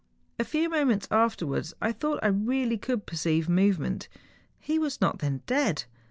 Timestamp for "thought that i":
1.91-2.29